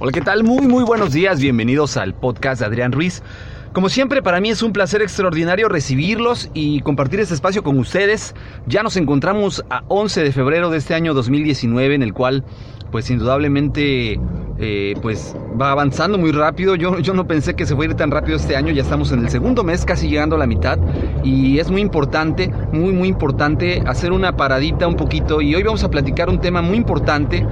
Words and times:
Hola, 0.00 0.10
¿qué 0.10 0.22
tal? 0.22 0.42
Muy, 0.42 0.66
muy 0.66 0.82
buenos 0.82 1.12
días. 1.12 1.40
Bienvenidos 1.40 1.96
al 1.96 2.14
podcast 2.14 2.58
de 2.58 2.66
Adrián 2.66 2.90
Ruiz. 2.90 3.22
Como 3.72 3.88
siempre, 3.88 4.22
para 4.22 4.40
mí 4.40 4.50
es 4.50 4.60
un 4.64 4.72
placer 4.72 5.02
extraordinario 5.02 5.68
recibirlos 5.68 6.50
y 6.52 6.80
compartir 6.80 7.20
este 7.20 7.34
espacio 7.34 7.62
con 7.62 7.78
ustedes. 7.78 8.34
Ya 8.66 8.82
nos 8.82 8.96
encontramos 8.96 9.64
a 9.70 9.84
11 9.86 10.24
de 10.24 10.32
febrero 10.32 10.70
de 10.70 10.78
este 10.78 10.94
año 10.94 11.14
2019, 11.14 11.94
en 11.94 12.02
el 12.02 12.12
cual, 12.12 12.42
pues 12.90 13.08
indudablemente, 13.08 14.18
eh, 14.58 14.94
pues 15.00 15.36
va 15.60 15.70
avanzando 15.70 16.18
muy 16.18 16.32
rápido. 16.32 16.74
Yo, 16.74 16.98
yo 16.98 17.14
no 17.14 17.28
pensé 17.28 17.54
que 17.54 17.64
se 17.64 17.76
fuera 17.76 17.94
tan 17.94 18.10
rápido 18.10 18.36
este 18.36 18.56
año. 18.56 18.72
Ya 18.72 18.82
estamos 18.82 19.12
en 19.12 19.20
el 19.20 19.30
segundo 19.30 19.62
mes, 19.62 19.84
casi 19.84 20.08
llegando 20.08 20.34
a 20.34 20.40
la 20.40 20.46
mitad. 20.48 20.76
Y 21.22 21.60
es 21.60 21.70
muy 21.70 21.80
importante, 21.80 22.52
muy, 22.72 22.92
muy 22.92 23.06
importante 23.06 23.80
hacer 23.86 24.10
una 24.10 24.36
paradita 24.36 24.88
un 24.88 24.96
poquito. 24.96 25.40
Y 25.40 25.54
hoy 25.54 25.62
vamos 25.62 25.84
a 25.84 25.88
platicar 25.88 26.28
un 26.28 26.40
tema 26.40 26.62
muy 26.62 26.78
importante 26.78 27.46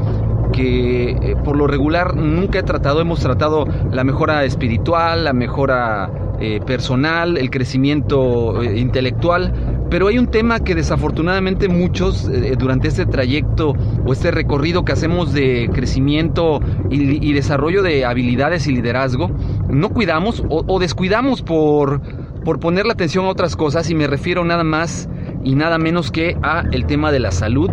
que 0.52 1.10
eh, 1.10 1.36
por 1.44 1.56
lo 1.56 1.66
regular 1.66 2.14
nunca 2.14 2.60
he 2.60 2.62
tratado, 2.62 3.00
hemos 3.00 3.20
tratado 3.20 3.66
la 3.90 4.04
mejora 4.04 4.44
espiritual, 4.44 5.24
la 5.24 5.32
mejora 5.32 6.10
eh, 6.40 6.60
personal, 6.64 7.38
el 7.38 7.50
crecimiento 7.50 8.62
eh, 8.62 8.78
intelectual, 8.78 9.52
pero 9.90 10.08
hay 10.08 10.18
un 10.18 10.28
tema 10.28 10.60
que 10.60 10.74
desafortunadamente 10.74 11.68
muchos 11.68 12.30
durante 12.58 12.88
este 12.88 13.04
trayecto 13.04 13.74
o 14.06 14.12
este 14.12 14.30
recorrido 14.30 14.84
que 14.84 14.92
hacemos 14.92 15.32
de 15.32 15.68
crecimiento 15.72 16.60
y, 16.90 17.28
y 17.28 17.32
desarrollo 17.34 17.82
de 17.82 18.04
habilidades 18.06 18.66
y 18.66 18.72
liderazgo, 18.72 19.30
no 19.68 19.90
cuidamos 19.90 20.42
o, 20.48 20.64
o 20.66 20.78
descuidamos 20.78 21.42
por, 21.42 22.00
por 22.44 22.58
poner 22.58 22.86
la 22.86 22.94
atención 22.94 23.26
a 23.26 23.28
otras 23.28 23.54
cosas 23.54 23.90
y 23.90 23.94
me 23.94 24.06
refiero 24.06 24.44
nada 24.44 24.64
más 24.64 25.08
y 25.44 25.54
nada 25.54 25.78
menos 25.78 26.10
que 26.10 26.36
a 26.42 26.64
el 26.72 26.86
tema 26.86 27.12
de 27.12 27.20
la 27.20 27.30
salud, 27.30 27.70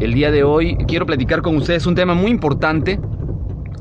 el 0.00 0.14
día 0.14 0.30
de 0.30 0.42
hoy 0.42 0.76
quiero 0.88 1.06
platicar 1.06 1.42
con 1.42 1.56
ustedes 1.56 1.86
un 1.86 1.94
tema 1.94 2.14
muy 2.14 2.30
importante 2.30 2.98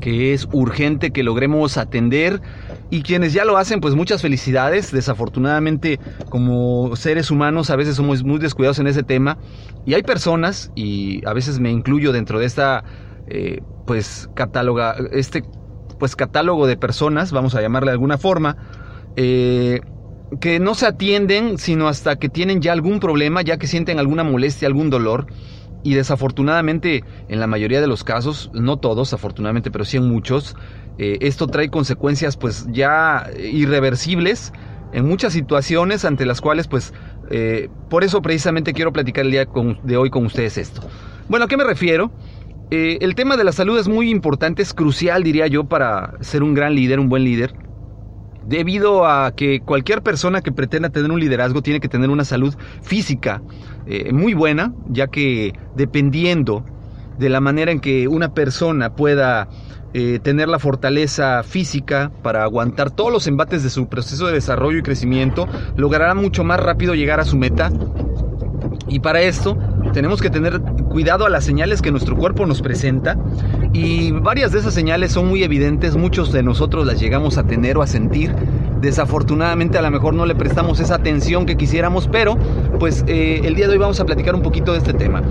que 0.02 0.34
es 0.34 0.48
urgente 0.52 1.12
que 1.12 1.24
logremos 1.24 1.78
atender 1.78 2.42
y 2.90 3.04
quienes 3.04 3.34
ya 3.34 3.46
lo 3.46 3.58
hacen 3.58 3.82
pues 3.82 3.96
muchas 3.96 4.22
felicidades. 4.22 4.92
Desafortunadamente 4.92 6.00
como 6.30 6.96
seres 6.96 7.32
humanos 7.32 7.70
a 7.70 7.76
veces 7.76 7.96
somos 7.96 8.24
muy 8.24 8.40
descuidados 8.40 8.80
en 8.80 8.88
ese 8.88 9.04
tema 9.04 9.38
y 9.86 9.94
hay 9.94 10.04
personas 10.04 10.72
y 10.76 11.26
a 11.26 11.34
veces 11.34 11.60
me 11.60 11.72
incluyo 11.72 12.12
dentro 12.12 12.40
de 12.40 12.46
esta 12.46 12.84
eh, 13.28 13.62
pues 13.86 14.30
catáloga 14.34 14.96
este 15.12 15.44
pues 16.00 16.16
catálogo 16.16 16.68
de 16.68 16.78
personas 16.78 17.32
vamos 17.32 17.56
a 17.56 17.62
llamarle 17.62 17.92
de 17.92 17.94
alguna 17.94 18.18
forma 18.18 18.58
eh, 19.16 19.82
que 20.40 20.60
no 20.60 20.76
se 20.76 20.86
atienden 20.86 21.58
sino 21.58 21.88
hasta 21.88 22.18
que 22.18 22.30
tienen 22.30 22.62
ya 22.62 22.74
algún 22.74 23.00
problema 23.00 23.42
ya 23.42 23.58
que 23.58 23.68
sienten 23.68 24.00
alguna 24.00 24.24
molestia 24.24 24.68
algún 24.68 24.90
dolor 24.90 25.28
y 25.84 25.94
desafortunadamente, 25.94 27.04
en 27.28 27.40
la 27.40 27.48
mayoría 27.48 27.82
de 27.82 27.88
los 27.88 28.04
casos, 28.04 28.50
no 28.54 28.78
todos, 28.78 29.14
afortunadamente, 29.14 29.72
pero 29.72 29.86
sí 29.86 29.98
en 29.98 30.08
muchos, 30.10 30.56
eh, 31.00 31.18
esto 31.22 31.48
trae 31.48 31.70
consecuencias 31.70 32.36
pues 32.36 32.68
ya 32.72 33.26
irreversibles 33.38 34.52
en 34.92 35.08
muchas 35.08 35.32
situaciones 35.32 36.04
ante 36.04 36.26
las 36.26 36.42
cuales 36.42 36.68
pues 36.68 36.94
eh, 37.32 37.70
por 37.90 38.04
eso 38.04 38.22
precisamente 38.22 38.74
quiero 38.74 38.92
platicar 38.92 39.26
el 39.26 39.32
día 39.32 39.48
de 39.82 39.98
hoy 39.98 40.10
con 40.10 40.26
ustedes 40.26 40.58
esto. 40.58 40.82
Bueno, 41.30 41.46
¿a 41.46 41.48
qué 41.48 41.56
me 41.56 41.64
refiero? 41.64 42.12
Eh, 42.70 42.98
el 43.00 43.16
tema 43.16 43.38
de 43.38 43.46
la 43.46 43.54
salud 43.54 43.80
es 43.80 43.88
muy 43.88 44.10
importante, 44.10 44.62
es 44.62 44.74
crucial 44.74 45.24
diría 45.24 45.48
yo 45.48 45.64
para 45.64 46.16
ser 46.20 46.44
un 46.44 46.54
gran 46.54 46.76
líder, 46.76 47.00
un 47.00 47.08
buen 47.08 47.24
líder 47.24 47.54
debido 48.46 49.08
a 49.08 49.32
que 49.32 49.62
cualquier 49.62 50.02
persona 50.02 50.42
que 50.42 50.52
pretenda 50.52 50.90
tener 50.90 51.12
un 51.12 51.20
liderazgo 51.20 51.62
tiene 51.62 51.80
que 51.80 51.88
tener 51.88 52.10
una 52.10 52.26
salud 52.26 52.56
física 52.82 53.42
muy 54.12 54.34
buena, 54.34 54.74
ya 54.88 55.08
que 55.08 55.54
dependiendo 55.80 56.66
de 57.18 57.30
la 57.30 57.40
manera 57.40 57.72
en 57.72 57.80
que 57.80 58.10
una 58.10 58.34
persona 58.34 58.96
pueda 58.96 59.48
eh, 59.94 60.20
tener 60.22 60.50
la 60.50 60.60
fortaleza 60.60 61.42
física 61.44 62.12
para 62.22 62.44
aguantar 62.44 62.92
todos 62.92 63.14
los 63.14 63.28
embates 63.28 63.64
de 63.64 63.70
su 63.70 63.88
proceso 63.88 64.28
de 64.28 64.34
desarrollo 64.34 64.80
y 64.80 64.84
crecimiento, 64.84 65.48
logrará 65.78 66.14
mucho 66.16 66.44
más 66.44 66.60
rápido 66.60 66.96
llegar 66.96 67.22
a 67.22 67.26
su 67.26 67.38
meta. 67.38 67.72
Y 68.90 69.00
para 69.00 69.22
esto 69.22 69.58
tenemos 69.94 70.22
que 70.22 70.30
tener 70.30 70.60
cuidado 70.90 71.26
a 71.26 71.30
las 71.30 71.46
señales 71.46 71.82
que 71.82 71.92
nuestro 71.92 72.18
cuerpo 72.18 72.46
nos 72.46 72.62
presenta 72.62 73.18
y 73.72 74.12
varias 74.12 74.52
de 74.52 74.60
esas 74.60 74.74
señales 74.74 75.12
son 75.14 75.28
muy 75.28 75.44
evidentes, 75.44 75.96
muchos 75.96 76.34
de 76.34 76.44
nosotros 76.44 76.86
las 76.86 77.00
llegamos 77.00 77.38
a 77.38 77.44
tener 77.44 77.78
o 77.78 77.82
a 77.82 77.88
sentir. 77.88 78.36
Desafortunadamente 78.82 79.78
a 79.78 79.82
lo 79.82 79.92
mejor 79.92 80.14
no 80.14 80.26
le 80.26 80.36
prestamos 80.36 80.80
esa 80.80 80.96
atención 80.96 81.46
que 81.46 81.56
quisiéramos, 81.58 82.08
pero 82.08 82.38
pues 82.80 83.04
eh, 83.08 83.42
el 83.44 83.56
día 83.56 83.68
de 83.68 83.74
hoy 83.74 83.80
vamos 83.80 84.00
a 84.00 84.06
platicar 84.06 84.36
un 84.36 84.42
poquito 84.42 84.72
de 84.72 84.80
este 84.80 84.94
tema. 84.94 85.22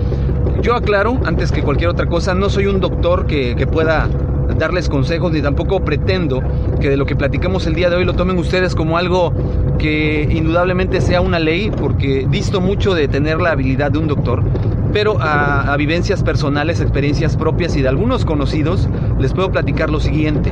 Yo 0.61 0.75
aclaro, 0.75 1.17
antes 1.25 1.53
que 1.53 1.63
cualquier 1.63 1.89
otra 1.89 2.07
cosa, 2.07 2.33
no 2.33 2.49
soy 2.49 2.65
un 2.65 2.81
doctor 2.81 3.27
que, 3.27 3.55
pueda 3.71 4.09
darles 4.57 4.89
consejos 4.89 5.31
ni 5.31 5.41
tampoco 5.41 5.79
pretendo 5.85 6.41
que 6.81 6.89
de 6.89 6.97
lo 6.97 7.05
que 7.05 7.15
platicamos 7.15 7.65
el 7.65 7.75
día 7.75 7.89
de 7.89 7.95
hoy 7.95 8.03
lo 8.03 8.13
tomen 8.13 8.37
ustedes 8.37 8.75
como 8.75 8.97
algo 8.97 9.31
que 9.77 10.27
indudablemente 10.29 10.99
sea 10.99 11.21
una 11.21 11.39
ley, 11.39 11.71
porque 11.71 12.27
disto 12.29 12.59
mucho 12.59 12.93
de 12.93 13.07
tener 13.07 13.39
la 13.39 13.51
habilidad 13.51 13.91
de 13.91 13.99
un 13.99 14.07
doctor, 14.07 14.43
pero 14.91 15.17
a, 15.21 15.73
vivencias 15.77 16.23
personales, 16.23 16.81
experiencias 16.81 17.37
propias 17.37 17.77
y 17.77 17.81
de 17.81 17.87
algunos 17.87 18.25
conocidos, 18.25 18.89
les 19.17 19.33
puedo 19.33 19.51
platicar 19.51 19.89
lo 19.89 20.01
siguiente. 20.01 20.51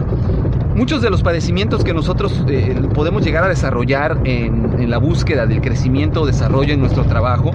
Muchos 0.74 1.02
de 1.02 1.10
los 1.10 1.22
padecimientos 1.22 1.84
que 1.84 1.94
nosotros 1.94 2.46
eh, 2.48 2.80
podemos 2.94 3.26
llegar 3.26 3.44
a 3.44 3.50
desarrollar 3.50 4.20
en 4.24 4.90
la 4.90 5.00
búsqueda 5.00 5.48
del 5.48 5.60
crecimiento 5.60 6.22
o 6.22 6.26
desarrollo 6.26 6.74
en 6.74 6.80
nuestro 6.80 7.04
trabajo 7.04 7.52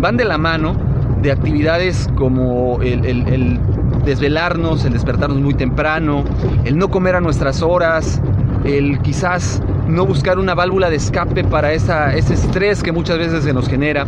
van 0.00 0.16
de 0.16 0.24
la 0.24 0.38
mano 0.38 0.91
de 1.22 1.32
actividades 1.32 2.08
como 2.16 2.80
el, 2.82 3.04
el, 3.04 3.28
el 3.28 3.58
desvelarnos, 4.04 4.84
el 4.84 4.92
despertarnos 4.92 5.40
muy 5.40 5.54
temprano, 5.54 6.24
el 6.64 6.76
no 6.76 6.88
comer 6.88 7.16
a 7.16 7.20
nuestras 7.20 7.62
horas, 7.62 8.20
el 8.64 9.00
quizás 9.00 9.62
no 9.88 10.06
buscar 10.06 10.38
una 10.38 10.54
válvula 10.54 10.90
de 10.90 10.96
escape 10.96 11.44
para 11.44 11.72
esa, 11.72 12.14
ese 12.14 12.34
estrés 12.34 12.82
que 12.82 12.92
muchas 12.92 13.18
veces 13.18 13.44
se 13.44 13.52
nos 13.52 13.68
genera. 13.68 14.06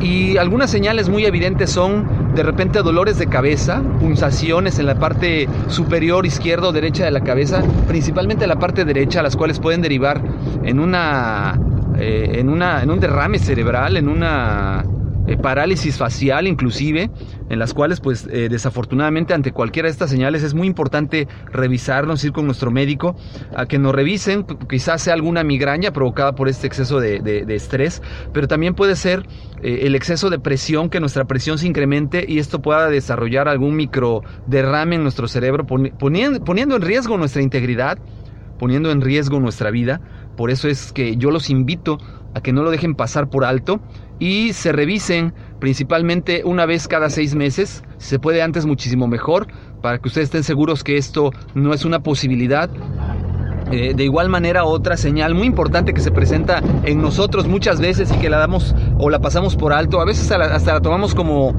Y 0.00 0.36
algunas 0.36 0.70
señales 0.70 1.08
muy 1.08 1.24
evidentes 1.24 1.70
son 1.70 2.06
de 2.34 2.42
repente 2.42 2.82
dolores 2.82 3.18
de 3.18 3.26
cabeza, 3.26 3.80
punzaciones 4.00 4.78
en 4.78 4.86
la 4.86 4.96
parte 4.96 5.48
superior 5.68 6.26
izquierda 6.26 6.68
o 6.68 6.72
derecha 6.72 7.04
de 7.04 7.10
la 7.10 7.20
cabeza, 7.20 7.62
principalmente 7.86 8.46
la 8.46 8.58
parte 8.58 8.84
derecha, 8.84 9.22
las 9.22 9.36
cuales 9.36 9.60
pueden 9.60 9.82
derivar 9.82 10.20
en 10.64 10.80
una, 10.80 11.58
eh, 11.96 12.32
en 12.34 12.48
una 12.48 12.82
en 12.82 12.90
un 12.90 13.00
derrame 13.00 13.38
cerebral, 13.38 13.96
en 13.96 14.08
una 14.08 14.84
eh, 15.26 15.36
parálisis 15.36 15.96
facial 15.96 16.46
inclusive, 16.46 17.10
en 17.48 17.58
las 17.58 17.72
cuales 17.72 18.00
pues 18.00 18.28
eh, 18.30 18.48
desafortunadamente 18.50 19.32
ante 19.32 19.52
cualquiera 19.52 19.86
de 19.86 19.92
estas 19.92 20.10
señales 20.10 20.42
es 20.42 20.54
muy 20.54 20.66
importante 20.66 21.28
revisarnos, 21.50 22.22
ir 22.24 22.32
con 22.32 22.44
nuestro 22.44 22.70
médico 22.70 23.16
a 23.56 23.66
que 23.66 23.78
nos 23.78 23.94
revisen, 23.94 24.44
quizás 24.68 25.02
sea 25.02 25.14
alguna 25.14 25.42
migraña 25.42 25.92
provocada 25.92 26.34
por 26.34 26.48
este 26.48 26.66
exceso 26.66 27.00
de, 27.00 27.44
estrés, 27.48 28.02
pero 28.32 28.48
también 28.48 28.74
puede 28.74 28.96
ser 28.96 29.26
eh, 29.62 29.80
el 29.82 29.94
exceso 29.94 30.28
de 30.28 30.38
presión, 30.38 30.90
que 30.90 31.00
nuestra 31.00 31.24
presión 31.24 31.56
se 31.56 31.66
incremente 31.66 32.24
y 32.28 32.38
esto 32.38 32.60
pueda 32.60 32.88
desarrollar 32.88 33.48
algún 33.48 33.76
micro 33.76 34.22
derrame 34.46 34.96
en 34.96 35.02
nuestro 35.02 35.26
cerebro, 35.28 35.64
poniendo, 35.66 36.44
poniendo 36.44 36.76
en 36.76 36.82
riesgo 36.82 37.16
nuestra 37.16 37.40
integridad, 37.40 37.98
poniendo 38.58 38.90
en 38.90 39.00
riesgo 39.00 39.40
nuestra 39.40 39.70
vida. 39.70 40.00
Por 40.36 40.50
eso 40.50 40.68
es 40.68 40.92
que 40.92 41.16
yo 41.16 41.30
los 41.30 41.48
invito 41.48 41.98
a 42.34 42.40
que 42.40 42.52
no 42.52 42.62
lo 42.62 42.70
dejen 42.70 42.94
pasar 42.94 43.30
por 43.30 43.44
alto 43.44 43.80
y 44.18 44.52
se 44.52 44.72
revisen 44.72 45.34
principalmente 45.60 46.42
una 46.44 46.66
vez 46.66 46.88
cada 46.88 47.10
seis 47.10 47.34
meses, 47.34 47.82
se 47.98 48.18
puede 48.18 48.42
antes 48.42 48.66
muchísimo 48.66 49.06
mejor, 49.06 49.46
para 49.80 49.98
que 49.98 50.08
ustedes 50.08 50.26
estén 50.26 50.44
seguros 50.44 50.84
que 50.84 50.96
esto 50.96 51.30
no 51.54 51.72
es 51.72 51.84
una 51.84 52.02
posibilidad. 52.02 52.70
Eh, 53.70 53.94
de 53.94 54.04
igual 54.04 54.28
manera, 54.28 54.64
otra 54.64 54.96
señal 54.96 55.34
muy 55.34 55.46
importante 55.46 55.94
que 55.94 56.00
se 56.00 56.10
presenta 56.10 56.62
en 56.84 57.00
nosotros 57.00 57.48
muchas 57.48 57.80
veces 57.80 58.12
y 58.12 58.18
que 58.18 58.28
la 58.28 58.38
damos 58.38 58.74
o 58.98 59.10
la 59.10 59.20
pasamos 59.20 59.56
por 59.56 59.72
alto, 59.72 60.00
a 60.00 60.04
veces 60.04 60.30
hasta 60.30 60.74
la, 60.74 60.80
tomamos 60.80 61.14
como 61.14 61.54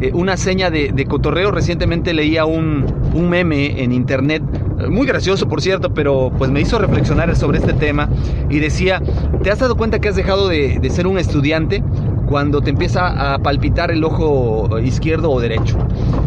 eh, 0.00 0.10
una 0.14 0.36
seña 0.36 0.70
de, 0.70 1.04
cotorreo. 1.08 1.50
Recientemente 1.50 2.12
leía 2.12 2.44
un, 2.44 2.86
meme 3.14 3.82
en 3.82 3.92
internet, 3.92 4.42
eh, 4.78 4.88
muy 4.88 5.06
gracioso 5.06 5.48
por 5.48 5.60
cierto, 5.60 5.92
pero 5.92 6.32
pues 6.36 6.50
me 6.50 6.60
hizo 6.60 6.78
reflexionar 6.78 7.34
sobre 7.36 7.58
este 7.58 7.72
tema 7.72 8.08
y 8.48 8.58
decía, 8.58 9.02
¿te 9.42 9.50
has 9.50 9.58
dado 9.58 9.76
cuenta 9.76 9.98
que 10.00 10.08
has 10.08 10.16
dejado 10.16 10.48
de 10.48 10.90
ser 10.90 11.06
un 11.06 11.18
estudiante? 11.18 11.82
cuando 12.30 12.60
te 12.60 12.70
empieza 12.70 13.34
a 13.34 13.40
palpitar 13.40 13.90
el 13.90 14.04
ojo 14.04 14.78
izquierdo 14.78 15.32
o 15.32 15.40
derecho. 15.40 15.76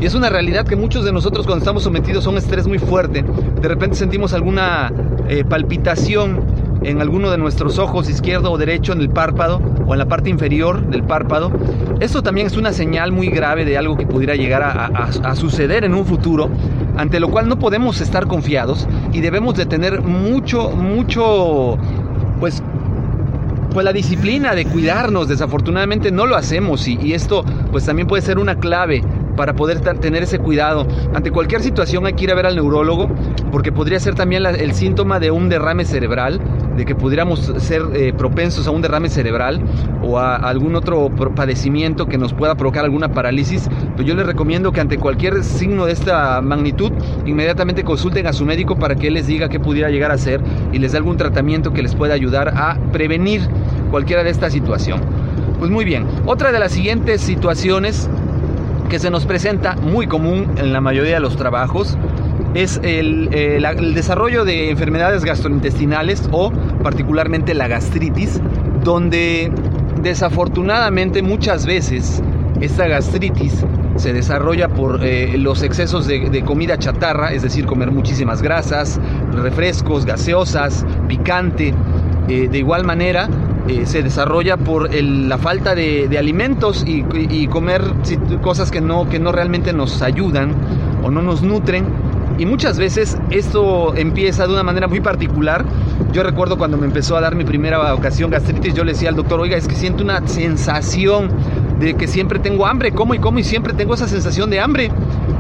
Y 0.02 0.06
es 0.06 0.14
una 0.14 0.30
realidad 0.30 0.68
que 0.68 0.76
muchos 0.76 1.06
de 1.06 1.14
nosotros 1.14 1.46
cuando 1.46 1.60
estamos 1.60 1.84
sometidos 1.84 2.28
a 2.28 2.30
un 2.30 2.38
estrés 2.38 2.68
muy 2.68 2.78
fuerte, 2.78 3.24
de 3.24 3.68
repente 3.70 3.96
sentimos 3.96 4.34
alguna 4.34 4.92
eh, 5.30 5.46
palpitación 5.46 6.42
en 6.84 7.02
alguno 7.02 7.32
de 7.32 7.38
nuestros 7.38 7.80
ojos 7.80 8.10
izquierdo 8.10 8.52
o 8.52 8.58
derecho 8.58 8.94
en 8.94 9.02
el 9.02 9.10
párpado 9.10 9.62
o 9.86 9.94
en 9.94 10.00
la 10.00 10.08
parte 10.08 10.30
inferior 10.30 10.86
del 10.88 11.04
párpado. 11.04 11.52
Esto 12.00 12.22
también 12.22 12.48
es 12.48 12.58
una 12.58 12.74
señal 12.74 13.12
muy 13.12 13.30
grave 13.30 13.66
de 13.66 13.78
algo 13.78 13.98
que 13.98 14.06
pudiera 14.06 14.36
llegar 14.36 14.64
a, 14.64 15.36
suceder 15.36 15.84
en 15.84 15.94
un 15.94 16.06
futuro, 16.06 16.50
ante 16.96 17.20
lo 17.20 17.30
cual 17.30 17.50
no 17.50 17.58
podemos 17.58 18.02
estar 18.02 18.28
confiados 18.28 18.88
y 19.12 19.22
debemos 19.22 19.56
de 19.56 19.66
tener 19.66 20.02
mucho, 20.02 20.70
mucho, 20.72 21.78
pues 22.40 22.64
pues 23.72 23.84
la 23.86 23.94
disciplina 23.94 24.54
de 24.54 24.66
cuidarnos, 24.66 25.28
desafortunadamente 25.28 26.12
no 26.12 26.28
lo 26.28 26.36
hacemos 26.36 26.88
y 26.88 27.14
esto 27.14 27.44
pues 27.72 27.84
también 27.84 28.08
puede 28.08 28.22
ser 28.22 28.38
una 28.38 28.60
clave 28.60 29.02
para 29.36 29.54
poder 29.56 29.80
tener 29.80 30.24
ese 30.24 30.40
cuidado. 30.40 30.88
Ante 31.14 31.32
cualquier 31.32 31.62
situación 31.62 32.06
hay 32.06 32.14
que 32.14 32.26
ir 32.26 32.32
a 32.32 32.36
ver 32.36 32.46
al 32.46 32.56
neurólogo 32.56 33.10
porque 33.52 33.72
podría 33.72 34.00
ser 34.00 34.16
también 34.16 34.46
el 34.46 34.74
síntoma 34.74 35.20
de 35.20 35.32
un 35.32 35.50
derrame 35.50 35.86
cerebral, 35.86 36.40
de 36.76 36.86
que 36.86 36.96
pudiéramos 36.96 37.54
ser 37.58 37.82
eh, 37.94 38.14
propensos 38.14 38.68
a 38.68 38.72
un 38.72 38.82
derrame 38.82 39.10
cerebral 39.10 39.62
o 40.02 40.18
a 40.18 40.36
algún 40.36 40.76
otro 40.76 41.10
padecimiento 41.36 42.08
que 42.08 42.18
nos 42.18 42.34
pueda 42.34 42.56
provocar 42.56 42.84
alguna 42.84 43.14
parálisis. 43.14 43.70
Pues 43.96 44.08
yo 44.08 44.16
les 44.16 44.26
recomiendo 44.26 44.72
que 44.72 44.82
ante 44.82 44.98
cualquier 44.98 45.44
signo 45.44 45.86
de 45.86 45.94
esta 45.94 46.42
magnitud 46.42 46.92
inmediatamente 47.26 47.84
consulten 47.84 48.28
a 48.28 48.34
su 48.34 48.46
médico 48.46 48.78
para 48.78 48.96
que 48.96 49.08
él 49.08 49.14
les 49.14 49.28
diga 49.28 49.50
qué 49.50 49.60
pudiera 49.60 49.90
llegar 49.90 50.12
a 50.12 50.18
ser 50.18 50.42
y 50.72 50.80
les 50.80 50.92
dé 50.92 50.98
algún 50.98 51.18
tratamiento 51.18 51.74
que 51.74 51.82
les 51.82 51.96
pueda 51.96 52.14
ayudar 52.14 52.50
a 52.50 52.78
prevenir 52.92 53.42
cualquiera 53.92 54.24
de 54.24 54.30
esta 54.30 54.50
situación. 54.50 55.02
Pues 55.60 55.72
muy 55.72 55.86
bien, 55.86 56.06
otra 56.26 56.52
de 56.52 56.60
las 56.60 56.72
siguientes 56.72 57.22
situaciones 57.22 58.10
que 58.90 59.00
se 59.00 59.10
nos 59.10 59.26
presenta 59.26 59.76
muy 59.76 60.08
común 60.08 60.52
en 60.58 60.74
la 60.74 60.82
mayoría 60.82 61.16
de 61.16 61.20
los 61.20 61.36
trabajos 61.36 61.98
es 62.54 62.80
el, 62.84 63.30
eh, 63.32 63.58
el, 63.58 63.94
desarrollo 63.94 64.46
de 64.46 64.70
enfermedades 64.70 65.26
gastrointestinales 65.26 66.30
o 66.32 66.52
particularmente 66.84 67.54
la 67.54 67.68
gastritis, 67.68 68.40
donde 68.84 69.52
desafortunadamente 70.02 71.22
muchas 71.22 71.66
veces 71.66 72.22
esta 72.62 72.88
gastritis 72.88 73.66
se 73.96 74.14
desarrolla 74.14 74.70
por 74.70 75.04
eh, 75.04 75.38
los 75.38 75.64
excesos 75.64 76.08
de, 76.08 76.44
comida 76.44 76.78
chatarra, 76.78 77.32
es 77.34 77.42
decir, 77.42 77.66
comer 77.66 77.92
muchísimas 77.92 78.42
grasas, 78.42 79.00
refrescos, 79.32 80.06
gaseosas, 80.06 80.86
picante. 81.08 81.74
Eh, 82.30 82.48
de 82.50 82.58
igual 82.58 82.86
manera, 82.86 83.28
se 83.86 84.02
desarrolla 84.02 84.56
por 84.58 84.94
la 84.94 85.38
falta 85.38 85.76
de, 85.76 86.18
alimentos 86.18 86.86
y, 86.88 87.48
comer 87.48 87.82
cosas 88.42 88.72
que 88.72 88.82
no, 88.82 89.10
que 89.10 89.20
no 89.20 89.32
realmente 89.32 89.74
nos 89.74 90.02
ayudan 90.02 90.54
o 91.04 91.12
no 91.12 91.22
nos 91.22 91.44
nutren. 91.44 91.86
Y 92.38 92.46
muchas 92.46 92.80
veces 92.80 93.18
esto 93.30 93.96
empieza 93.96 94.48
de 94.48 94.54
una 94.54 94.64
manera 94.64 94.88
muy 94.88 95.02
particular. 95.02 95.66
Yo 96.12 96.24
recuerdo 96.24 96.58
cuando 96.58 96.78
me 96.78 96.86
empezó 96.86 97.16
a 97.16 97.22
dar 97.22 97.36
mi 97.36 97.44
primera 97.44 97.94
ocasión 97.94 98.32
gastritis, 98.32 98.74
yo 98.74 98.84
le 98.84 98.94
decía 98.94 99.10
al 99.10 99.16
doctor, 99.16 99.40
oiga, 99.40 99.56
es 99.56 99.68
que 99.68 99.76
siento 99.76 100.04
una 100.04 100.28
sensación 100.28 101.30
de 101.80 101.96
que 101.96 102.08
siempre 102.08 102.40
tengo 102.40 102.66
hambre, 102.66 102.92
como 102.92 103.14
y 103.14 103.20
como 103.20 103.40
y 103.40 103.44
siempre 103.44 103.74
tengo 103.74 103.94
esa 103.94 104.08
sensación 104.08 104.50
de 104.50 104.60
hambre. 104.60 104.90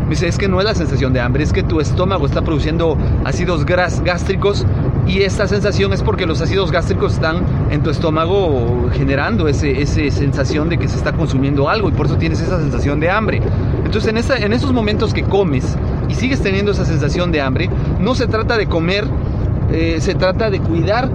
Me 0.03 0.09
dice, 0.09 0.27
es 0.27 0.37
que 0.37 0.47
no 0.47 0.59
es 0.59 0.65
la 0.65 0.75
sensación 0.75 1.13
de 1.13 1.21
hambre, 1.21 1.43
es 1.43 1.53
que 1.53 1.63
tu 1.63 1.79
estómago 1.79 2.25
está 2.25 2.41
produciendo 2.41 2.97
ácidos 3.23 3.65
gástricos 3.65 4.65
y 5.07 5.21
esta 5.21 5.47
sensación 5.47 5.93
es 5.93 6.01
porque 6.01 6.25
los 6.25 6.41
ácidos 6.41 6.71
gástricos 6.71 7.13
están 7.13 7.37
en 7.69 7.81
tu 7.81 7.89
estómago 7.89 8.89
generando 8.93 9.47
esa 9.47 9.67
sensación 10.11 10.69
de 10.69 10.77
que 10.77 10.87
se 10.87 10.97
está 10.97 11.13
consumiendo 11.13 11.69
algo 11.69 11.89
y 11.89 11.91
por 11.93 12.05
eso 12.05 12.17
tienes 12.17 12.41
esa 12.41 12.59
sensación 12.59 12.99
de 12.99 13.09
hambre. 13.09 13.41
Entonces 13.85 14.09
en, 14.09 14.17
esa, 14.17 14.37
en 14.37 14.53
esos 14.53 14.71
momentos 14.71 15.13
que 15.13 15.23
comes 15.23 15.77
y 16.09 16.15
sigues 16.15 16.41
teniendo 16.41 16.71
esa 16.71 16.85
sensación 16.85 17.31
de 17.31 17.41
hambre, 17.41 17.69
no 17.99 18.15
se 18.15 18.27
trata 18.27 18.57
de 18.57 18.67
comer, 18.67 19.05
eh, 19.71 19.97
se 19.99 20.15
trata 20.15 20.49
de 20.49 20.59
cuidar 20.59 21.09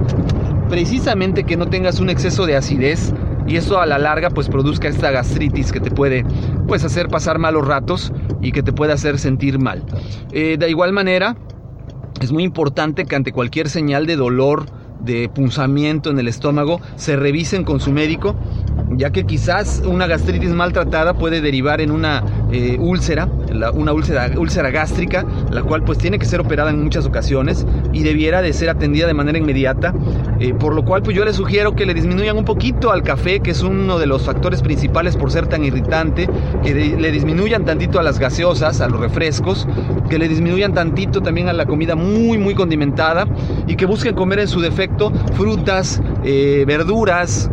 precisamente 0.68 1.44
que 1.44 1.56
no 1.56 1.68
tengas 1.68 2.00
un 2.00 2.10
exceso 2.10 2.46
de 2.46 2.56
acidez 2.56 3.12
y 3.46 3.56
eso 3.56 3.80
a 3.80 3.86
la 3.86 3.98
larga 3.98 4.30
pues 4.30 4.48
produzca 4.48 4.88
esta 4.88 5.10
gastritis 5.10 5.72
que 5.72 5.80
te 5.80 5.90
puede 5.90 6.24
pues 6.66 6.84
hacer 6.84 7.08
pasar 7.08 7.38
malos 7.38 7.66
ratos 7.66 8.12
y 8.42 8.52
que 8.52 8.62
te 8.62 8.72
puede 8.72 8.92
hacer 8.92 9.18
sentir 9.18 9.58
mal. 9.58 9.84
Eh, 10.32 10.56
de 10.58 10.68
igual 10.68 10.92
manera, 10.92 11.36
es 12.20 12.30
muy 12.30 12.42
importante 12.42 13.06
que 13.06 13.16
ante 13.16 13.32
cualquier 13.32 13.70
señal 13.70 14.06
de 14.06 14.16
dolor, 14.16 14.66
de 15.00 15.28
punzamiento 15.28 16.10
en 16.10 16.18
el 16.18 16.28
estómago, 16.28 16.80
se 16.96 17.16
revisen 17.16 17.64
con 17.64 17.80
su 17.80 17.92
médico 17.92 18.36
ya 18.98 19.10
que 19.10 19.24
quizás 19.24 19.80
una 19.86 20.08
gastritis 20.08 20.50
maltratada 20.50 21.14
puede 21.14 21.40
derivar 21.40 21.80
en 21.80 21.92
una 21.92 22.24
eh, 22.50 22.76
úlcera, 22.80 23.28
una 23.74 23.92
úlcera, 23.92 24.32
úlcera 24.36 24.70
gástrica, 24.70 25.24
la 25.52 25.62
cual 25.62 25.84
pues 25.84 25.98
tiene 25.98 26.18
que 26.18 26.26
ser 26.26 26.40
operada 26.40 26.70
en 26.70 26.82
muchas 26.82 27.06
ocasiones 27.06 27.64
y 27.92 28.02
debiera 28.02 28.42
de 28.42 28.52
ser 28.52 28.68
atendida 28.68 29.06
de 29.06 29.14
manera 29.14 29.38
inmediata, 29.38 29.94
eh, 30.40 30.52
por 30.52 30.74
lo 30.74 30.84
cual 30.84 31.02
pues 31.02 31.16
yo 31.16 31.24
les 31.24 31.36
sugiero 31.36 31.76
que 31.76 31.86
le 31.86 31.94
disminuyan 31.94 32.36
un 32.36 32.44
poquito 32.44 32.90
al 32.90 33.04
café, 33.04 33.38
que 33.38 33.52
es 33.52 33.62
uno 33.62 34.00
de 34.00 34.06
los 34.06 34.24
factores 34.24 34.62
principales 34.62 35.16
por 35.16 35.30
ser 35.30 35.46
tan 35.46 35.64
irritante, 35.64 36.28
que 36.64 36.74
le 36.74 37.12
disminuyan 37.12 37.64
tantito 37.64 38.00
a 38.00 38.02
las 38.02 38.18
gaseosas, 38.18 38.80
a 38.80 38.88
los 38.88 38.98
refrescos, 38.98 39.68
que 40.10 40.18
le 40.18 40.28
disminuyan 40.28 40.74
tantito 40.74 41.20
también 41.20 41.48
a 41.48 41.52
la 41.52 41.66
comida 41.66 41.94
muy 41.94 42.36
muy 42.36 42.54
condimentada 42.56 43.26
y 43.68 43.76
que 43.76 43.86
busquen 43.86 44.16
comer 44.16 44.40
en 44.40 44.48
su 44.48 44.60
defecto 44.60 45.12
frutas, 45.34 46.02
eh, 46.24 46.64
verduras, 46.66 47.48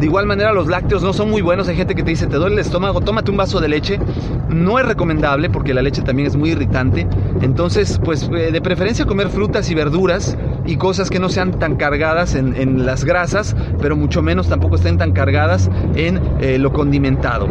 de 0.00 0.06
igual 0.06 0.24
manera 0.24 0.52
los 0.52 0.66
lácteos 0.66 1.02
no 1.02 1.12
son 1.12 1.28
muy 1.28 1.42
buenos. 1.42 1.68
Hay 1.68 1.76
gente 1.76 1.94
que 1.94 2.02
te 2.02 2.08
dice, 2.08 2.26
te 2.26 2.36
duele 2.36 2.54
el 2.54 2.60
estómago, 2.60 3.02
tómate 3.02 3.30
un 3.30 3.36
vaso 3.36 3.60
de 3.60 3.68
leche. 3.68 4.00
No 4.48 4.78
es 4.78 4.86
recomendable 4.86 5.50
porque 5.50 5.74
la 5.74 5.82
leche 5.82 6.00
también 6.00 6.26
es 6.26 6.36
muy 6.36 6.50
irritante. 6.50 7.06
Entonces, 7.42 8.00
pues 8.02 8.28
eh, 8.34 8.50
de 8.50 8.60
preferencia 8.62 9.04
comer 9.04 9.28
frutas 9.28 9.70
y 9.70 9.74
verduras 9.74 10.38
y 10.66 10.76
cosas 10.76 11.10
que 11.10 11.18
no 11.18 11.28
sean 11.28 11.58
tan 11.58 11.76
cargadas 11.76 12.34
en, 12.34 12.84
las 12.84 13.04
grasas, 13.04 13.56
pero 13.80 13.96
mucho 13.96 14.22
menos 14.22 14.48
tampoco 14.48 14.76
estén 14.76 14.98
tan 14.98 15.12
cargadas 15.12 15.70
en 15.94 16.20
eh, 16.40 16.58
lo 16.58 16.72
condimentado. 16.72 17.48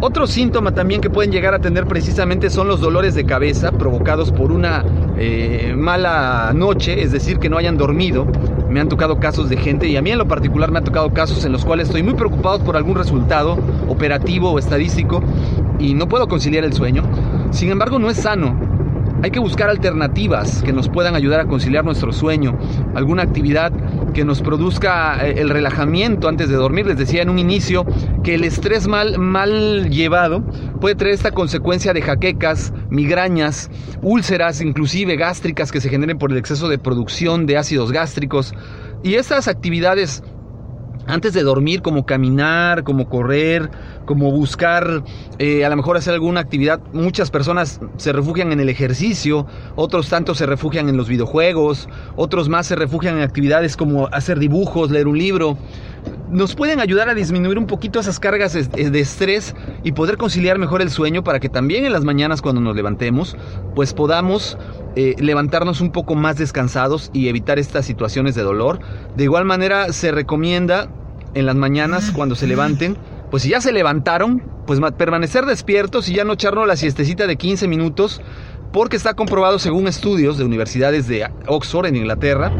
Otro 0.00 0.26
síntoma 0.26 0.72
también 0.72 1.00
que 1.00 1.10
pueden 1.10 1.32
llegar 1.32 1.54
a 1.54 1.58
tener 1.58 1.86
precisamente 1.86 2.50
son 2.50 2.68
los 2.68 2.80
dolores 2.80 3.14
de 3.14 3.24
cabeza 3.24 3.72
provocados 3.72 4.32
por 4.32 4.52
una 4.52 4.84
eh, 5.18 5.74
mala 5.76 6.52
noche, 6.54 7.02
es 7.02 7.12
decir, 7.12 7.38
que 7.38 7.48
no 7.48 7.58
hayan 7.58 7.76
dormido 7.76 8.26
me 8.72 8.80
han 8.80 8.88
tocado 8.88 9.20
casos 9.20 9.50
de 9.50 9.58
gente 9.58 9.86
y 9.86 9.96
a 9.96 10.02
mí 10.02 10.10
en 10.10 10.18
lo 10.18 10.26
particular 10.26 10.70
me 10.70 10.78
han 10.78 10.84
tocado 10.84 11.12
casos 11.12 11.44
en 11.44 11.52
los 11.52 11.62
cuales 11.64 11.88
estoy 11.88 12.02
muy 12.02 12.14
preocupado 12.14 12.58
por 12.60 12.76
algún 12.76 12.94
resultado 12.94 13.58
operativo 13.86 14.50
o 14.50 14.58
estadístico 14.58 15.22
y 15.78 15.92
no 15.92 16.08
puedo 16.08 16.26
conciliar 16.26 16.64
el 16.64 16.72
sueño. 16.72 17.02
Sin 17.50 17.70
embargo, 17.70 17.98
no 17.98 18.08
es 18.08 18.16
sano 18.16 18.71
hay 19.22 19.30
que 19.30 19.38
buscar 19.38 19.70
alternativas 19.70 20.62
que 20.64 20.72
nos 20.72 20.88
puedan 20.88 21.14
ayudar 21.14 21.40
a 21.40 21.46
conciliar 21.46 21.84
nuestro 21.84 22.12
sueño, 22.12 22.58
alguna 22.96 23.22
actividad 23.22 23.72
que 24.12 24.24
nos 24.24 24.42
produzca 24.42 25.24
eh, 25.24 25.40
el 25.40 25.48
relajamiento 25.48 26.28
antes 26.28 26.48
de 26.48 26.56
dormir. 26.56 26.86
Les 26.86 26.98
decía 26.98 27.22
en 27.22 27.30
un 27.30 27.38
inicio 27.38 27.86
que 28.24 28.34
el 28.34 28.42
estrés 28.42 28.88
mal, 28.88 29.18
mal 29.18 29.90
llevado 29.90 30.42
puede 30.80 30.96
traer 30.96 31.14
esta 31.14 31.30
consecuencia 31.30 31.92
de 31.92 32.02
jaquecas, 32.02 32.72
migrañas, 32.90 33.70
úlceras, 34.02 34.60
inclusive 34.60 35.14
gástricas 35.14 35.70
que 35.70 35.80
se 35.80 35.88
generen 35.88 36.18
por 36.18 36.32
el 36.32 36.38
exceso 36.38 36.68
de 36.68 36.78
producción 36.78 37.46
de 37.46 37.58
ácidos 37.58 37.92
gástricos. 37.92 38.52
Y 39.04 39.14
estas 39.14 39.46
actividades 39.46 40.24
antes 41.06 41.32
de 41.32 41.42
dormir, 41.42 41.82
como 41.82 42.06
caminar, 42.06 42.84
como 42.84 43.08
correr, 43.08 43.70
como 44.06 44.30
buscar 44.30 45.02
eh, 45.38 45.64
a 45.64 45.68
lo 45.68 45.76
mejor 45.76 45.96
hacer 45.96 46.14
alguna 46.14 46.40
actividad. 46.40 46.80
Muchas 46.92 47.30
personas 47.30 47.80
se 47.96 48.12
refugian 48.12 48.52
en 48.52 48.60
el 48.60 48.68
ejercicio, 48.68 49.46
otros 49.76 50.08
tantos 50.08 50.38
se 50.38 50.46
refugian 50.46 50.88
en 50.88 50.96
los 50.96 51.08
videojuegos, 51.08 51.88
otros 52.16 52.48
más 52.48 52.66
se 52.66 52.76
refugian 52.76 53.16
en 53.16 53.22
actividades 53.22 53.76
como 53.76 54.08
hacer 54.08 54.38
dibujos, 54.38 54.90
leer 54.90 55.08
un 55.08 55.18
libro. 55.18 55.56
Nos 56.30 56.54
pueden 56.54 56.80
ayudar 56.80 57.08
a 57.08 57.14
disminuir 57.14 57.58
un 57.58 57.66
poquito 57.66 58.00
esas 58.00 58.18
cargas 58.18 58.54
de 58.54 59.00
estrés 59.00 59.54
y 59.84 59.92
poder 59.92 60.16
conciliar 60.16 60.58
mejor 60.58 60.82
el 60.82 60.90
sueño 60.90 61.22
para 61.22 61.38
que 61.38 61.48
también 61.48 61.84
en 61.84 61.92
las 61.92 62.04
mañanas 62.04 62.42
cuando 62.42 62.60
nos 62.60 62.74
levantemos, 62.74 63.36
pues 63.74 63.92
podamos 63.92 64.56
eh, 64.96 65.14
levantarnos 65.18 65.80
un 65.80 65.90
poco 65.90 66.14
más 66.14 66.36
descansados 66.36 67.10
y 67.12 67.28
evitar 67.28 67.58
estas 67.58 67.86
situaciones 67.86 68.34
de 68.34 68.42
dolor. 68.42 68.80
De 69.16 69.24
igual 69.24 69.44
manera 69.44 69.92
se 69.92 70.10
recomienda 70.10 70.88
en 71.34 71.46
las 71.46 71.56
mañanas 71.56 72.10
cuando 72.10 72.34
se 72.34 72.46
levanten 72.46 72.96
pues 73.32 73.44
si 73.44 73.48
ya 73.48 73.62
se 73.62 73.72
levantaron, 73.72 74.42
pues 74.66 74.78
permanecer 74.98 75.46
despiertos 75.46 76.06
y 76.10 76.14
ya 76.16 76.22
no 76.22 76.34
echarnos 76.34 76.66
la 76.66 76.76
siestecita 76.76 77.26
de 77.26 77.36
15 77.36 77.66
minutos, 77.66 78.20
porque 78.74 78.94
está 78.94 79.14
comprobado 79.14 79.58
según 79.58 79.88
estudios 79.88 80.36
de 80.36 80.44
universidades 80.44 81.08
de 81.08 81.26
Oxford 81.46 81.86
en 81.86 81.96
Inglaterra, 81.96 82.52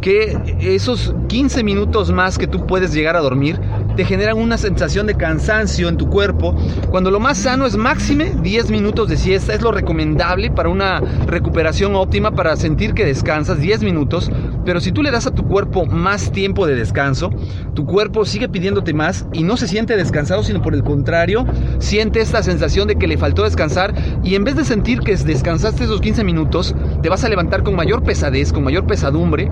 que 0.00 0.34
esos 0.60 1.14
15 1.28 1.62
minutos 1.62 2.10
más 2.10 2.38
que 2.38 2.46
tú 2.46 2.66
puedes 2.66 2.94
llegar 2.94 3.16
a 3.16 3.20
dormir 3.20 3.60
te 3.96 4.04
generan 4.04 4.38
una 4.38 4.58
sensación 4.58 5.06
de 5.06 5.14
cansancio 5.14 5.88
en 5.88 5.96
tu 5.96 6.08
cuerpo, 6.08 6.54
cuando 6.90 7.10
lo 7.10 7.20
más 7.20 7.38
sano 7.38 7.66
es 7.66 7.76
máxime 7.76 8.34
10 8.42 8.70
minutos 8.70 9.08
de 9.08 9.16
siesta, 9.16 9.54
es 9.54 9.62
lo 9.62 9.72
recomendable 9.72 10.50
para 10.50 10.68
una 10.68 11.00
recuperación 11.26 11.94
óptima, 11.94 12.32
para 12.32 12.56
sentir 12.56 12.94
que 12.94 13.04
descansas 13.04 13.60
10 13.60 13.82
minutos, 13.82 14.30
pero 14.64 14.80
si 14.80 14.92
tú 14.92 15.02
le 15.02 15.10
das 15.10 15.26
a 15.26 15.34
tu 15.34 15.46
cuerpo 15.46 15.86
más 15.86 16.32
tiempo 16.32 16.66
de 16.66 16.74
descanso, 16.74 17.30
tu 17.74 17.84
cuerpo 17.84 18.24
sigue 18.24 18.48
pidiéndote 18.48 18.94
más 18.94 19.26
y 19.32 19.42
no 19.42 19.56
se 19.56 19.68
siente 19.68 19.96
descansado, 19.96 20.42
sino 20.42 20.62
por 20.62 20.74
el 20.74 20.82
contrario, 20.82 21.44
siente 21.78 22.20
esta 22.20 22.42
sensación 22.42 22.88
de 22.88 22.96
que 22.96 23.06
le 23.06 23.18
faltó 23.18 23.44
descansar. 23.44 23.94
Y 24.22 24.34
en 24.34 24.44
vez 24.44 24.56
de 24.56 24.64
sentir 24.64 25.00
que 25.00 25.16
descansaste 25.16 25.84
esos 25.84 26.00
15 26.00 26.24
minutos, 26.24 26.74
te 27.02 27.08
vas 27.08 27.24
a 27.24 27.28
levantar 27.28 27.62
con 27.62 27.76
mayor 27.76 28.02
pesadez, 28.02 28.52
con 28.52 28.64
mayor 28.64 28.86
pesadumbre. 28.86 29.50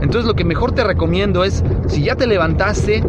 Entonces 0.00 0.24
lo 0.24 0.34
que 0.34 0.44
mejor 0.44 0.72
te 0.72 0.84
recomiendo 0.84 1.44
es, 1.44 1.62
si 1.88 2.02
ya 2.02 2.16
te 2.16 2.26
levantaste, 2.26 3.02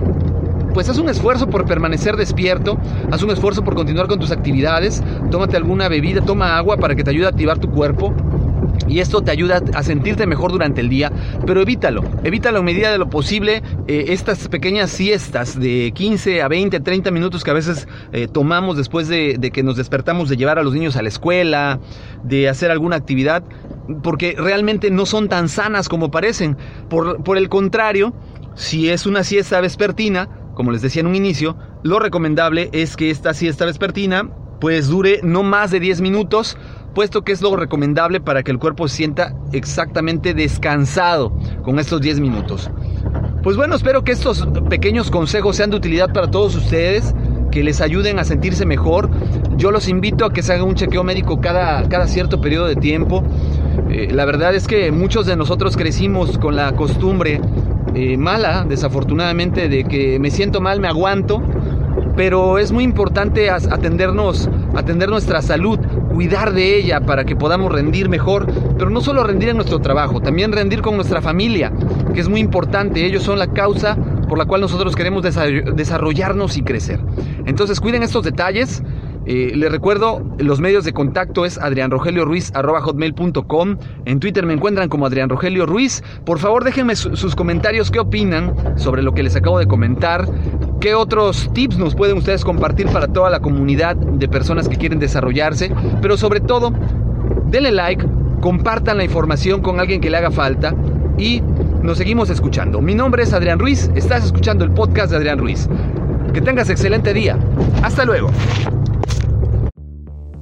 pues 0.76 0.90
haz 0.90 0.98
un 0.98 1.08
esfuerzo 1.08 1.48
por 1.48 1.66
permanecer 1.66 2.18
despierto, 2.18 2.78
haz 3.10 3.24
un 3.24 3.32
esfuerzo 3.32 3.64
por 3.64 3.76
continuar 3.76 4.08
con 4.08 4.20
tus 4.20 4.32
actividades, 4.32 5.02
tómate 5.32 5.56
alguna 5.56 5.88
bebida, 5.88 6.20
toma 6.20 6.58
agua 6.58 6.76
para 6.76 6.96
que 6.96 7.04
te 7.06 7.12
ayude 7.12 7.28
a 7.28 7.30
activar 7.30 7.60
tu 7.60 7.72
cuerpo. 7.72 8.14
Y 8.90 9.00
esto 9.00 9.22
te 9.22 9.32
ayuda 9.32 9.64
a 9.74 9.84
sentirte 9.84 10.28
mejor 10.28 10.52
durante 10.52 10.82
el 10.82 10.90
día, 10.90 11.14
pero 11.48 11.62
evítalo, 11.62 12.04
evítalo 12.26 12.60
en 12.60 12.66
medida 12.66 12.92
de 12.92 12.98
lo 12.98 13.10
posible. 13.10 13.64
Eh, 13.88 14.08
estas 14.10 14.50
pequeñas 14.50 14.92
siestas 14.92 15.58
de 15.58 15.94
15 15.96 16.42
a 16.42 16.50
20, 16.50 16.82
30 16.82 17.10
minutos 17.10 17.46
que 17.46 17.52
a 17.52 17.54
veces 17.54 17.88
eh, 18.12 18.28
tomamos 18.28 18.76
después 18.76 19.08
de, 19.08 19.38
de 19.40 19.52
que 19.52 19.64
nos 19.64 19.78
despertamos 19.78 20.28
de 20.28 20.36
llevar 20.36 20.60
a 20.60 20.64
los 20.64 20.74
niños 20.74 20.98
a 20.98 21.02
la 21.02 21.08
escuela, 21.08 21.80
de 22.24 22.50
hacer 22.50 22.70
alguna 22.70 22.98
actividad, 22.98 23.44
porque 24.04 24.36
realmente 24.38 24.92
no 24.92 25.06
son 25.06 25.30
tan 25.30 25.48
sanas 25.48 25.88
como 25.88 26.12
parecen. 26.12 26.58
Por, 26.90 27.24
por 27.24 27.38
el 27.38 27.48
contrario, 27.48 28.14
si 28.56 28.90
es 28.90 29.06
una 29.06 29.24
siesta 29.24 29.62
vespertina, 29.62 30.30
como 30.56 30.72
les 30.72 30.82
decía 30.82 31.02
en 31.02 31.08
un 31.08 31.16
inicio, 31.16 31.56
lo 31.84 32.00
recomendable 32.00 32.70
es 32.72 32.96
que 32.96 33.12
esta 33.12 33.34
siesta 33.34 33.66
vespertina 33.66 34.32
pues 34.60 34.88
dure 34.88 35.20
no 35.22 35.44
más 35.44 35.70
de 35.70 35.80
10 35.80 36.02
minutos, 36.02 36.58
puesto 36.96 37.24
que 37.24 37.34
es 37.34 37.42
lo 37.42 37.56
recomendable 37.56 38.22
para 38.22 38.42
que 38.42 38.52
el 38.52 38.58
cuerpo 38.58 38.88
se 38.88 38.96
sienta 38.96 39.36
exactamente 39.52 40.34
descansado 40.34 41.38
con 41.64 41.78
estos 41.78 42.02
10 42.02 42.22
minutos. 42.22 42.72
Pues 43.44 43.58
bueno, 43.58 43.76
espero 43.76 44.04
que 44.04 44.14
estos 44.14 44.48
pequeños 44.70 45.12
consejos 45.12 45.58
sean 45.58 45.70
de 45.70 45.78
utilidad 45.78 46.12
para 46.12 46.32
todos 46.32 46.56
ustedes, 46.56 47.14
que 47.52 47.64
les 47.64 47.80
ayuden 47.80 48.18
a 48.18 48.24
sentirse 48.24 48.66
mejor. 48.66 49.10
Yo 49.56 49.72
los 49.72 49.88
invito 49.88 50.26
a 50.26 50.34
que 50.34 50.42
se 50.42 50.54
hagan 50.54 50.68
un 50.68 50.76
chequeo 50.76 51.04
médico 51.04 51.40
cada, 51.40 51.88
cada 51.88 52.08
cierto 52.08 52.42
periodo 52.42 52.66
de 52.66 52.76
tiempo. 52.76 53.24
Eh, 53.90 54.10
la 54.12 54.26
verdad 54.26 54.56
es 54.56 54.68
que 54.68 54.92
muchos 54.92 55.26
de 55.26 55.36
nosotros 55.36 55.78
crecimos 55.78 56.38
con 56.38 56.56
la 56.56 56.76
costumbre 56.76 57.40
eh, 57.96 58.18
mala, 58.18 58.66
desafortunadamente, 58.68 59.70
de 59.70 59.86
que 59.86 60.20
me 60.20 60.30
siento 60.30 60.62
mal, 60.62 60.80
me 60.80 60.88
aguanto, 60.88 61.42
pero 62.16 62.60
es 62.60 62.72
muy 62.72 62.84
importante 62.84 63.50
atendernos, 63.50 64.50
atender 64.76 65.10
nuestra 65.10 65.42
salud, 65.42 65.80
cuidar 66.14 66.54
de 66.54 66.78
ella 66.78 67.02
para 67.02 67.26
que 67.26 67.36
podamos 67.36 67.72
rendir 67.72 68.10
mejor, 68.10 68.48
pero 68.78 68.90
no 68.90 69.02
solo 69.02 69.24
rendir 69.24 69.50
en 69.50 69.58
nuestro 69.58 69.80
trabajo, 69.80 70.22
también 70.22 70.52
rendir 70.52 70.82
con 70.82 70.96
nuestra 70.96 71.22
familia, 71.22 71.72
que 72.14 72.22
es 72.22 72.30
muy 72.30 72.40
importante, 72.40 73.06
ellos 73.06 73.24
son 73.24 73.40
la 73.40 73.48
causa 73.48 73.98
por 74.28 74.38
la 74.38 74.46
cual 74.46 74.62
nosotros 74.62 74.96
queremos 74.96 75.24
desarrollarnos 75.24 76.58
y 76.58 76.64
crecer. 76.64 77.00
Entonces 77.46 77.80
cuiden 77.80 78.04
estos 78.04 78.24
detalles, 78.24 78.82
eh, 79.26 79.54
les 79.56 79.72
recuerdo, 79.72 80.22
los 80.38 80.60
medios 80.60 80.86
de 80.86 80.94
contacto 80.94 81.46
es 81.46 81.58
adrianrogelioruiz.com. 81.58 83.78
En 84.06 84.20
Twitter 84.20 84.46
me 84.46 84.54
encuentran 84.54 84.88
como 84.90 85.08
Adrián 85.08 85.30
Rogelio 85.30 85.66
Ruiz. 85.66 86.04
Por 86.26 86.38
favor, 86.40 86.64
déjenme 86.64 86.96
sus 86.96 87.36
comentarios, 87.36 87.92
qué 87.92 88.00
opinan 88.00 88.78
sobre 88.78 89.02
lo 89.02 89.14
que 89.14 89.24
les 89.24 89.36
acabo 89.36 89.60
de 89.60 89.68
comentar. 89.68 90.26
¿Qué 90.80 90.94
otros 90.94 91.52
tips 91.54 91.78
nos 91.78 91.96
pueden 91.96 92.18
ustedes 92.18 92.46
compartir 92.46 92.88
para 92.88 93.08
toda 93.08 93.32
la 93.32 93.40
comunidad 93.40 93.96
de 93.96 94.28
personas 94.28 94.70
que 94.70 94.76
quieren 94.76 95.00
desarrollarse? 95.00 95.72
Pero 96.02 96.18
sobre 96.18 96.42
todo, 96.42 96.72
denle 97.48 97.72
like, 97.72 98.06
compartan 98.42 98.98
la 98.98 99.04
información 99.04 99.62
con 99.62 99.80
alguien 99.80 100.02
que 100.02 100.12
le 100.12 100.18
haga 100.18 100.30
falta 100.30 100.76
y 101.18 101.42
nos 101.82 101.98
seguimos 101.98 102.30
escuchando. 102.30 102.82
Mi 102.82 102.94
nombre 102.94 103.24
es 103.24 103.34
Adrián 103.34 103.58
Ruiz, 103.58 103.90
estás 103.96 104.26
escuchando 104.26 104.64
el 104.64 104.70
podcast 104.72 105.10
de 105.10 105.18
Adrián 105.18 105.40
Ruiz. 105.40 105.68
Que 106.34 106.42
tengas 106.42 106.70
excelente 106.70 107.14
día. 107.14 107.40
Hasta 107.82 108.06
luego. 108.06 108.30